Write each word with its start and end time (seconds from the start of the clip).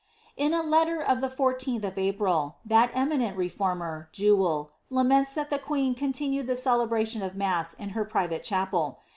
In 0.35 0.51
a 0.55 0.63
letter 0.63 0.99
of 0.99 1.21
the 1.21 1.29
14th 1.29 1.83
of 1.83 1.95
April, 1.95 2.55
that 2.65 2.89
eminent 2.95 3.37
reformer. 3.37 4.09
Jewel, 4.11 4.71
laments, 4.89 5.35
that 5.35 5.51
the 5.51 5.59
queen 5.59 5.93
continued 5.93 6.47
the 6.47 6.55
celebration 6.55 7.21
of 7.21 7.35
mass 7.35 7.75
in 7.75 7.89
her 7.89 8.03
private 8.03 8.43
chapel. 8.43 8.97